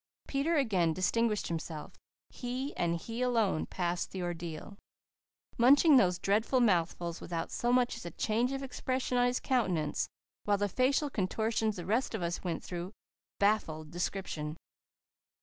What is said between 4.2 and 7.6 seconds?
ordeal, munching those dreadful mouthfuls without